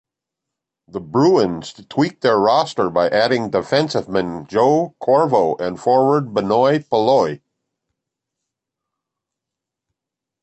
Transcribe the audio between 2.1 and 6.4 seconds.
their roster by adding defenseman Joe Corvo and forward